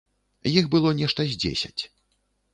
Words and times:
Іх 0.51 0.65
было 0.73 0.89
нешта 1.03 1.27
з 1.35 1.39
дзесяць. 1.45 1.81